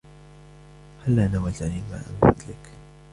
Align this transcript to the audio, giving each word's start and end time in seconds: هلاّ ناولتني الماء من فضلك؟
هلاّ 1.07 1.27
ناولتني 1.27 1.79
الماء 1.79 1.99
من 1.99 2.17
فضلك؟ 2.31 2.69